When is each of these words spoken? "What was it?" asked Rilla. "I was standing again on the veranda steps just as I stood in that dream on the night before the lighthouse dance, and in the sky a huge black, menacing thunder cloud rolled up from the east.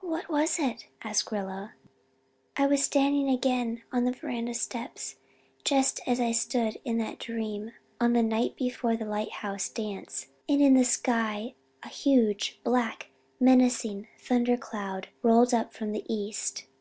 "What 0.00 0.28
was 0.30 0.60
it?" 0.60 0.86
asked 1.02 1.32
Rilla. 1.32 1.74
"I 2.56 2.66
was 2.68 2.84
standing 2.84 3.28
again 3.28 3.82
on 3.90 4.04
the 4.04 4.12
veranda 4.12 4.54
steps 4.54 5.16
just 5.64 5.98
as 6.06 6.20
I 6.20 6.30
stood 6.30 6.78
in 6.84 6.98
that 6.98 7.18
dream 7.18 7.72
on 8.00 8.12
the 8.12 8.22
night 8.22 8.54
before 8.54 8.96
the 8.96 9.06
lighthouse 9.06 9.68
dance, 9.68 10.28
and 10.48 10.62
in 10.62 10.74
the 10.74 10.84
sky 10.84 11.56
a 11.82 11.88
huge 11.88 12.60
black, 12.62 13.08
menacing 13.40 14.06
thunder 14.20 14.56
cloud 14.56 15.08
rolled 15.20 15.52
up 15.52 15.72
from 15.72 15.90
the 15.90 16.04
east. 16.08 16.66